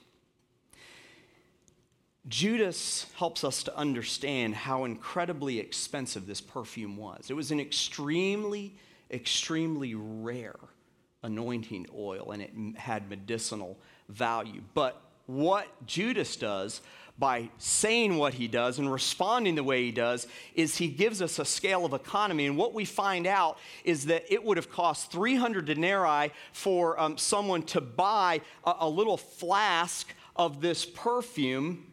[2.28, 7.30] Judas helps us to understand how incredibly expensive this perfume was.
[7.30, 8.76] It was an extremely
[9.10, 10.58] extremely rare
[11.22, 14.62] anointing oil and it had medicinal value.
[14.74, 16.80] But what Judas does
[17.18, 21.40] by saying what he does and responding the way he does is he gives us
[21.40, 22.46] a scale of economy.
[22.46, 27.18] And what we find out is that it would have cost 300 denarii for um,
[27.18, 31.86] someone to buy a, a, little flask of this perfume.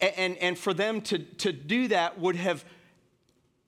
[0.00, 2.64] And, and, and for them to, to do that would have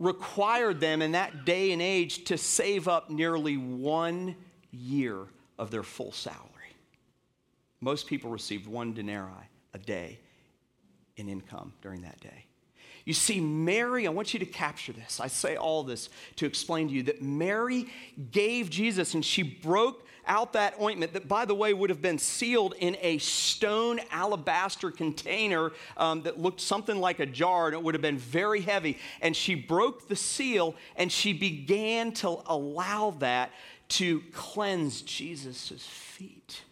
[0.00, 4.34] required them in that day and age to save up nearly one
[4.72, 5.26] year
[5.58, 6.46] of their full salary.
[7.80, 10.18] Most people received one denarii a day
[11.16, 12.46] in income during that day.
[13.04, 15.20] You see, Mary, I want you to capture this.
[15.20, 17.86] I say all this to explain to you that Mary
[18.30, 22.16] gave Jesus and she broke out that ointment that, by the way, would have been
[22.16, 27.82] sealed in a stone alabaster container um, that looked something like a jar, and it
[27.82, 28.96] would have been very heavy.
[29.20, 33.50] And she broke the seal and she began to allow that
[33.88, 36.62] to cleanse Jesus' feet.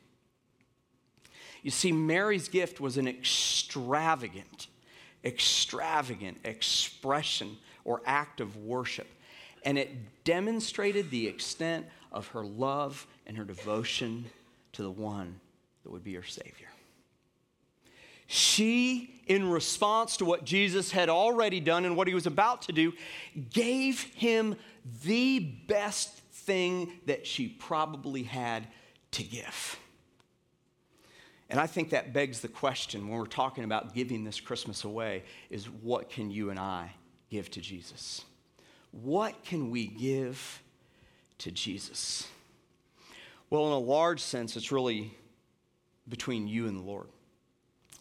[1.62, 4.68] You see, Mary's gift was an extravagant,
[5.24, 9.08] extravagant expression or act of worship.
[9.64, 9.90] And it
[10.22, 14.24] demonstrated the extent of her love and her devotion
[14.72, 15.38] to the one
[15.84, 16.68] that would be her Savior.
[18.26, 22.72] She, in response to what Jesus had already done and what he was about to
[22.72, 22.92] do,
[23.50, 24.56] gave him
[25.04, 28.66] the best thing that she probably had
[29.12, 29.78] to give.
[31.50, 35.22] And I think that begs the question when we're talking about giving this Christmas away
[35.48, 36.92] is what can you and I
[37.30, 38.24] give to Jesus?
[38.90, 40.62] What can we give
[41.38, 42.28] to Jesus?
[43.50, 45.16] Well, in a large sense, it's really
[46.08, 47.08] between you and the Lord.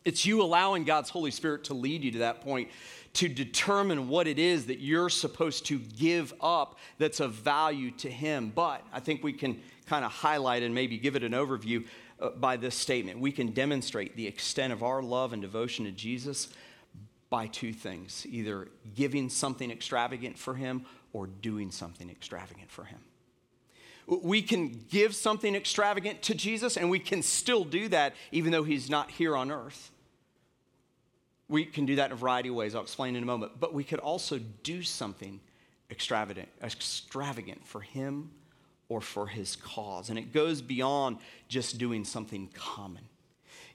[0.06, 2.70] It's you allowing God's Holy Spirit to lead you to that point
[3.14, 8.10] to determine what it is that you're supposed to give up that's of value to
[8.10, 8.52] Him.
[8.54, 11.86] But I think we can kind of highlight and maybe give it an overview
[12.22, 13.20] uh, by this statement.
[13.20, 16.50] We can demonstrate the extent of our love and devotion to Jesus
[17.30, 23.00] by two things either giving something extravagant for Him or doing something extravagant for Him.
[24.08, 28.64] We can give something extravagant to Jesus, and we can still do that even though
[28.64, 29.92] He's not here on earth.
[31.50, 32.74] We can do that in a variety of ways.
[32.74, 33.54] I'll explain in a moment.
[33.60, 35.40] But we could also do something
[35.92, 38.32] extravagant, extravagant for Him
[38.90, 40.10] or for His cause.
[40.10, 41.18] And it goes beyond
[41.48, 43.04] just doing something common.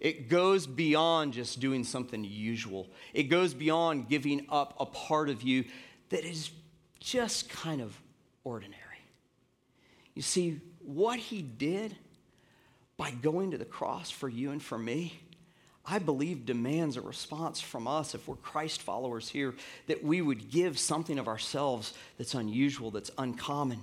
[0.00, 2.88] It goes beyond just doing something usual.
[3.14, 5.64] It goes beyond giving up a part of you
[6.08, 6.50] that is
[7.00, 7.96] just kind of
[8.44, 8.81] ordinary.
[10.22, 11.96] You see, what he did
[12.96, 15.18] by going to the cross for you and for me,
[15.84, 19.52] I believe demands a response from us if we're Christ followers here
[19.88, 23.80] that we would give something of ourselves that's unusual, that's uncommon.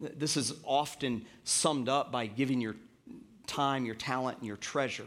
[0.00, 2.74] This is often summed up by giving your
[3.46, 5.06] time, your talent, and your treasure.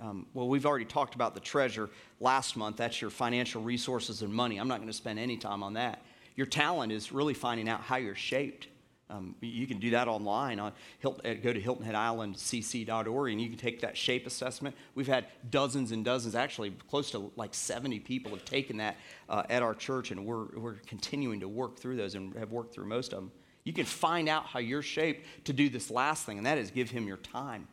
[0.00, 2.78] Um, well, we've already talked about the treasure last month.
[2.78, 4.56] That's your financial resources and money.
[4.56, 6.02] I'm not going to spend any time on that.
[6.34, 8.68] Your talent is really finding out how you're shaped.
[9.10, 10.58] Um, you can do that online.
[10.58, 14.74] On Hilton, uh, go to HiltonHeadIslandCC.org and you can take that shape assessment.
[14.94, 18.96] We've had dozens and dozens, actually close to like 70 people have taken that
[19.28, 22.74] uh, at our church, and we're, we're continuing to work through those and have worked
[22.74, 23.32] through most of them.
[23.64, 26.70] You can find out how you're shaped to do this last thing, and that is
[26.70, 27.68] give him your time.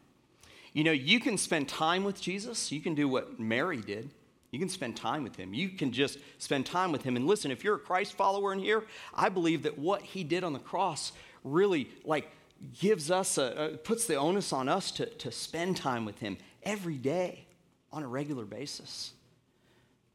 [0.74, 2.72] You know, you can spend time with Jesus.
[2.72, 4.10] You can do what Mary did.
[4.52, 5.54] You can spend time with him.
[5.54, 7.16] You can just spend time with him.
[7.16, 8.84] And listen, if you're a Christ follower in here,
[9.14, 12.30] I believe that what he did on the cross really like
[12.80, 16.98] gives us a, puts the onus on us to, to spend time with him every
[16.98, 17.46] day
[17.92, 19.14] on a regular basis.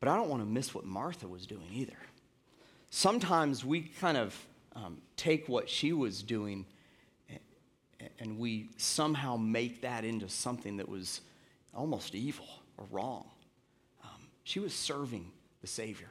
[0.00, 1.96] But I don't want to miss what Martha was doing either.
[2.90, 6.66] Sometimes we kind of um, take what she was doing
[8.18, 11.20] and we somehow make that into something that was
[11.74, 12.46] almost evil
[12.78, 13.26] or wrong.
[14.46, 16.06] She was serving the Savior.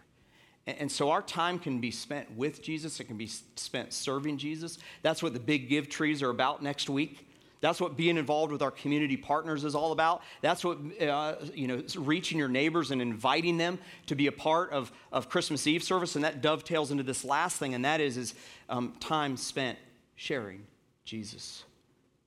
[0.67, 4.39] And, and, so our time can be spent with Jesus, it can be spent serving
[4.39, 4.77] Jesus.
[5.03, 7.29] That's what the big give trees are about next week.
[7.61, 10.21] That's what being involved with our community partners is all about.
[10.41, 14.73] That's what, uh, you know, reaching your neighbors and inviting them to be a part
[14.73, 16.15] of, of Christmas Eve service.
[16.15, 18.35] And that dovetails into this last thing, and that is, is
[18.67, 19.77] um, time spent
[20.17, 20.67] sharing
[21.05, 21.63] Jesus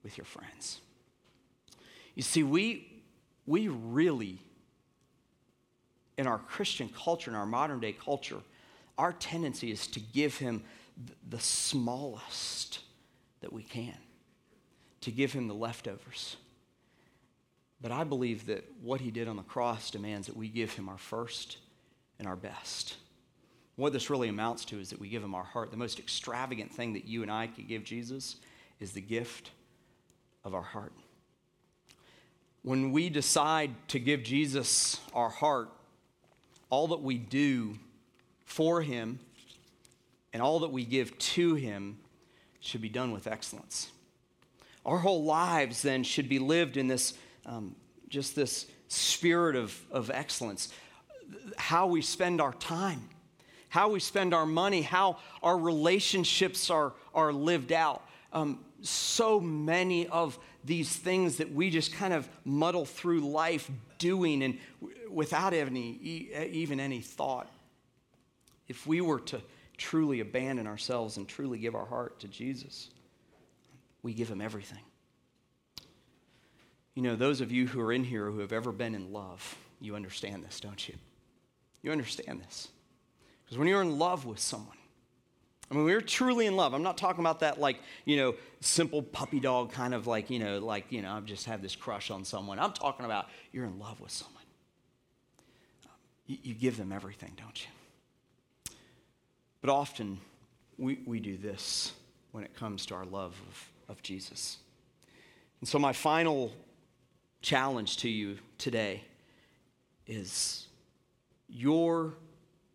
[0.03, 0.81] with your friends.
[2.14, 3.03] You see, we,
[3.44, 4.38] we really,
[6.19, 8.41] in our Christian culture, in our modern day culture,
[8.99, 10.65] our tendency is to give him
[11.31, 12.81] the smallest
[13.41, 13.95] that we can,
[15.01, 16.37] to give him the leftovers.
[17.81, 20.89] But I believe that what he did on the cross demands that we give him
[20.89, 21.59] our first
[22.19, 22.97] and our best.
[23.77, 25.71] What this really amounts to is that we give him our heart.
[25.71, 28.37] The most extravagant thing that you and I could give Jesus
[28.81, 29.53] is the gift
[30.45, 30.93] of our heart.
[32.63, 35.71] When we decide to give Jesus our heart,
[36.71, 37.79] all that we do
[38.45, 39.19] for him
[40.33, 41.99] and all that we give to him
[42.61, 43.91] should be done with excellence.
[44.85, 47.15] Our whole lives then should be lived in this,
[47.47, 47.75] um,
[48.09, 50.73] just this spirit of, of excellence.
[51.57, 53.09] How we spend our time,
[53.69, 58.03] how we spend our money, how our relationships are, are lived out.
[58.33, 64.43] Um, so many of these things that we just kind of muddle through life doing
[64.43, 64.59] and
[65.11, 65.93] without any,
[66.51, 67.51] even any thought.
[68.66, 69.41] If we were to
[69.76, 72.91] truly abandon ourselves and truly give our heart to Jesus,
[74.03, 74.83] we give him everything.
[76.95, 79.57] You know, those of you who are in here who have ever been in love,
[79.80, 80.97] you understand this, don't you?
[81.80, 82.68] You understand this.
[83.45, 84.78] Because when you're in love with someone,
[85.71, 86.73] I mean, we're truly in love.
[86.73, 90.39] I'm not talking about that like, you know, simple puppy dog kind of like, you
[90.39, 92.59] know, like, you know, I've just had this crush on someone.
[92.59, 94.43] I'm talking about you're in love with someone.
[96.27, 97.69] You, you give them everything, don't you?
[99.61, 100.21] But often
[100.79, 101.93] we, we do this
[102.33, 104.59] when it comes to our love of, of Jesus.
[105.61, 106.53] And so, my final
[107.43, 109.03] challenge to you today
[110.07, 110.69] is
[111.49, 112.14] your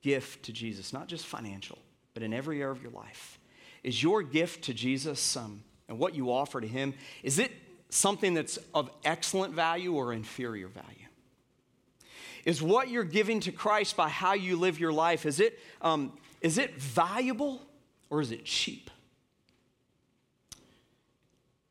[0.01, 1.77] gift to Jesus, not just financial,
[2.13, 3.39] but in every area of your life.
[3.83, 7.51] Is your gift to Jesus um, and what you offer to Him, is it
[7.89, 10.87] something that's of excellent value or inferior value?
[12.45, 16.13] Is what you're giving to Christ by how you live your life, is it, um,
[16.41, 17.61] is it valuable
[18.09, 18.89] or is it cheap?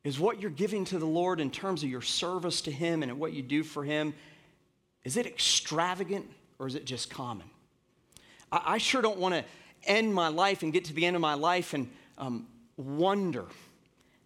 [0.05, 3.19] Is what you're giving to the Lord in terms of your service to Him and
[3.19, 4.15] what you do for Him,
[5.05, 6.29] is it extravagant
[6.59, 7.49] or is it just common?
[8.51, 9.45] I, I sure don't want to
[9.85, 13.47] end my life and get to the end of my life and um, wonder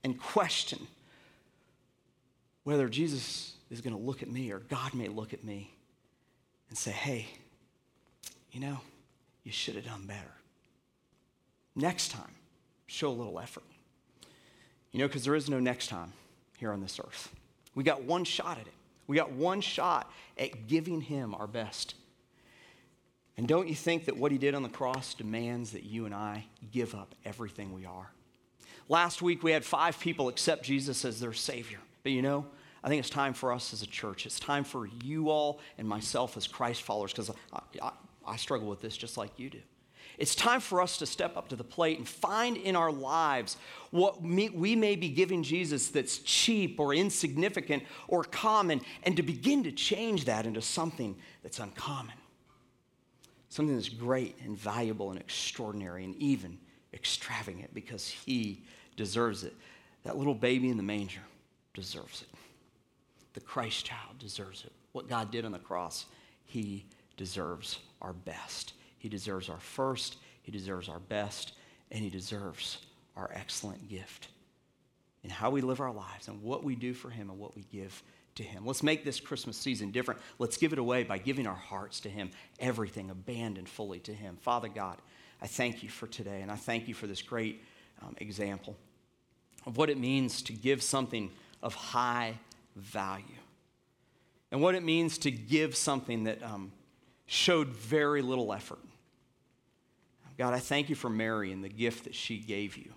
[0.05, 0.87] and question
[2.65, 5.71] whether Jesus is going to look at me or God may look at me
[6.69, 7.27] and say, hey,
[8.53, 8.81] you know,
[9.45, 10.33] you should have done better.
[11.75, 12.35] Next time,
[12.87, 13.63] show a little effort.
[14.93, 16.13] You know, because there is no next time
[16.59, 17.33] here on this earth.
[17.75, 18.73] We got one shot at it.
[19.07, 21.95] We got one shot at giving Him our best.
[23.37, 26.15] And don't you think that what He did on the cross demands that you and
[26.15, 28.11] I give up everything we are?
[28.89, 31.79] Last week, we had five people accept Jesus as their Savior.
[32.03, 32.47] But you know,
[32.85, 34.27] I think it's time for us as a church.
[34.27, 37.93] It's time for you all and myself as Christ followers, because I, I,
[38.27, 39.61] I struggle with this just like you do.
[40.19, 43.59] It's time for us to step up to the plate and find in our lives
[43.91, 49.65] what we may be giving Jesus that's cheap or insignificant or common, and to begin
[49.65, 52.15] to change that into something that's uncommon.
[53.49, 56.59] Something that's great and valuable and extraordinary and even
[56.93, 58.63] extravagant because He
[58.97, 59.55] deserves it.
[60.05, 61.21] That little baby in the manger
[61.75, 62.29] deserves it.
[63.35, 64.73] The Christ child deserves it.
[64.93, 66.07] What God did on the cross,
[66.45, 66.87] He
[67.17, 68.73] deserves our best.
[68.99, 71.53] He deserves our first, He deserves our best,
[71.91, 72.79] and He deserves
[73.17, 74.29] our excellent gift
[75.23, 77.65] in how we live our lives and what we do for Him and what we
[77.73, 78.03] give
[78.37, 78.65] to Him.
[78.65, 80.21] Let's make this Christmas season different.
[80.39, 84.37] Let's give it away by giving our hearts to Him, everything abandoned fully to Him.
[84.41, 84.99] Father God,
[85.43, 87.63] I thank you for today, and I thank you for this great
[88.03, 88.77] um, example
[89.67, 91.31] of what it means to give something
[91.63, 92.39] of high
[92.77, 93.25] value
[94.53, 96.73] and what it means to give something that um,
[97.27, 98.79] showed very little effort.
[100.39, 102.93] God, I thank you for Mary and the gift that she gave you.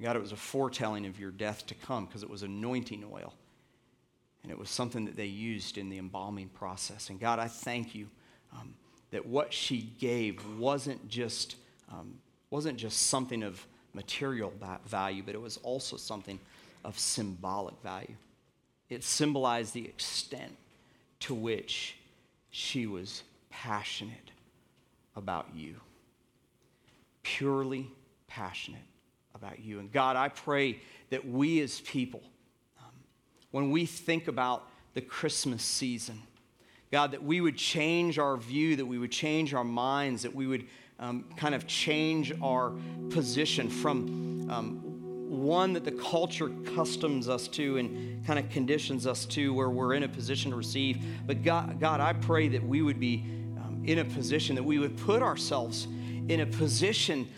[0.00, 3.32] God, it was a foretelling of your death to come because it was anointing oil.
[4.44, 7.10] And it was something that they used in the embalming process.
[7.10, 8.08] And God, I thank you
[8.52, 8.74] um,
[9.10, 11.56] that what she gave wasn't just,
[11.90, 12.14] um,
[12.50, 14.52] wasn't just something of material
[14.86, 16.38] value, but it was also something
[16.84, 18.14] of symbolic value.
[18.88, 20.56] It symbolized the extent
[21.20, 21.96] to which
[22.50, 24.30] she was passionate
[25.16, 25.76] about you
[27.24, 27.90] purely
[28.28, 28.80] passionate
[29.34, 29.80] about you.
[29.80, 30.78] And God, I pray
[31.10, 32.22] that we as people,
[33.54, 36.20] when we think about the Christmas season,
[36.90, 40.48] God, that we would change our view, that we would change our minds, that we
[40.48, 40.66] would
[40.98, 42.72] um, kind of change our
[43.10, 44.80] position from um,
[45.28, 49.94] one that the culture customs us to and kind of conditions us to where we're
[49.94, 51.00] in a position to receive.
[51.24, 53.22] But God, God I pray that we would be
[53.56, 55.86] um, in a position that we would put ourselves
[56.26, 57.28] in a position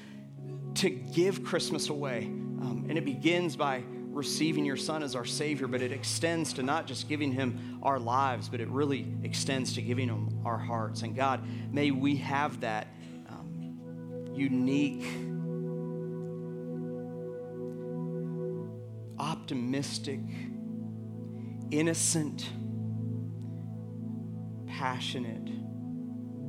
[0.76, 2.24] to give Christmas away.
[2.24, 3.82] Um, and it begins by
[4.16, 7.98] receiving your son as our Savior, but it extends to not just giving him our
[7.98, 11.02] lives, but it really extends to giving him our hearts.
[11.02, 12.88] And God, may we have that
[13.28, 15.06] um, unique,
[19.18, 20.20] optimistic,
[21.70, 22.48] innocent,
[24.66, 25.50] passionate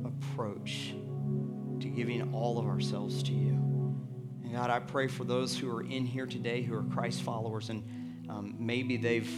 [0.04, 0.94] approach
[1.80, 3.67] to giving all of ourselves to you.
[4.58, 7.84] God, I pray for those who are in here today who are Christ followers and
[8.28, 9.32] um, maybe they've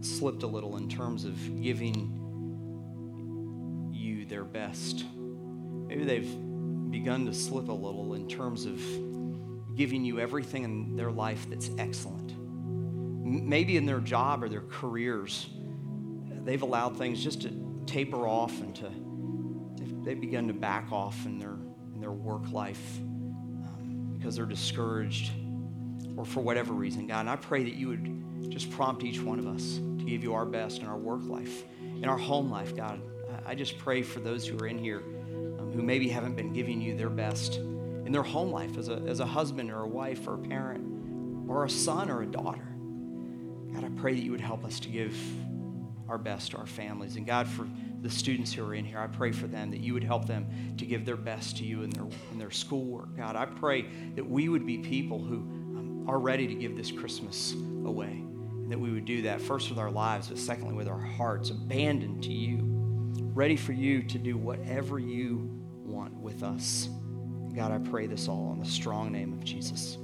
[0.00, 2.18] slipped a little in terms of giving
[3.92, 5.04] you their best.
[5.14, 8.80] Maybe they've begun to slip a little in terms of
[9.76, 12.32] giving you everything in their life that's excellent.
[13.22, 15.50] Maybe in their job or their careers,
[16.46, 17.52] they've allowed things just to
[17.84, 18.90] taper off and to,
[20.02, 21.58] they've begun to back off in their
[21.92, 23.00] in their work life
[24.22, 25.32] because they're discouraged
[26.16, 27.20] or for whatever reason, God.
[27.20, 30.34] And I pray that you would just prompt each one of us to give you
[30.34, 33.00] our best in our work life, in our home life, God.
[33.44, 36.80] I just pray for those who are in here um, who maybe haven't been giving
[36.80, 40.28] you their best in their home life as a, as a husband or a wife
[40.28, 42.68] or a parent or a son or a daughter.
[43.74, 45.16] God, I pray that you would help us to give
[46.08, 47.16] our best to our families.
[47.16, 47.66] And God, for
[48.02, 50.74] the students who are in here, I pray for them that you would help them
[50.76, 53.16] to give their best to you in their, in their schoolwork.
[53.16, 53.86] God, I pray
[54.16, 58.10] that we would be people who um, are ready to give this Christmas away.
[58.10, 61.50] And that we would do that first with our lives, but secondly with our hearts,
[61.50, 62.58] abandoned to you,
[63.34, 65.48] ready for you to do whatever you
[65.84, 66.88] want with us.
[67.54, 69.96] God, I pray this all in the strong name of Jesus.